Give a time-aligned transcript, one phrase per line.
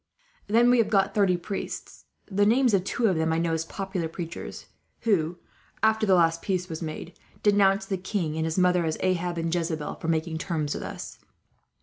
[0.47, 2.05] "Then we have got thirty priests.
[2.25, 4.65] The names of two of them I know as popular preachers
[5.01, 5.37] who,
[5.83, 9.53] after the last peace was made, denounced the king and his mother as Ahab and
[9.53, 11.19] Jezebel, for making terms with us.